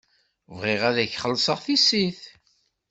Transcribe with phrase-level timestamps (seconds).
[0.57, 2.21] Bɣiɣ ad k-xellṣeɣ tissit.